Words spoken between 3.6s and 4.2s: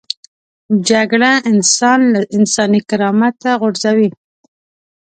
غورځوي